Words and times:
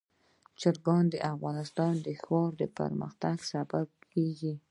چرګان 0.61 1.03
د 1.13 1.15
افغانستان 1.33 1.93
د 2.05 2.07
ښاري 2.23 2.67
پراختیا 2.75 3.31
سبب 3.51 3.87
کېږي. 4.11 4.53